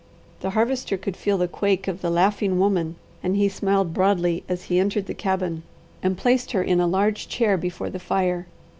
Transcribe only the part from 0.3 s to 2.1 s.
The Harvester could feel the quake of the